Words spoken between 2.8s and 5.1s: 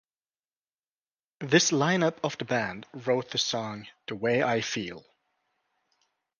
wrote the song "The Way I Feel".